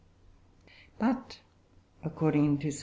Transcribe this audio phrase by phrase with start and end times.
[0.97, 1.41] But,
[2.03, 2.79] according to Sir W.